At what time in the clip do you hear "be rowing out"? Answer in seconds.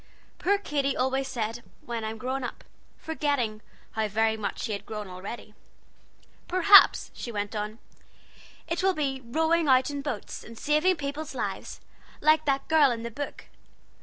8.95-9.91